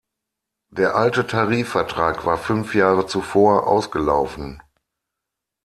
[0.71, 4.59] Der alte Tarifvertrag war fünf Jahre zuvor ausgelaufen.